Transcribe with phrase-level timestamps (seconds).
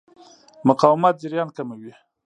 [0.67, 1.91] مقاومت جریان کموي.